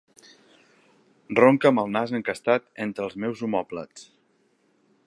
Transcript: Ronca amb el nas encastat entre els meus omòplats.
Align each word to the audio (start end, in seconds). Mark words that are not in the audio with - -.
Ronca 1.39 1.69
amb 1.71 1.83
el 1.83 1.93
nas 1.97 2.15
encastat 2.21 2.67
entre 2.87 3.07
els 3.09 3.21
meus 3.27 3.45
omòplats. 3.51 4.11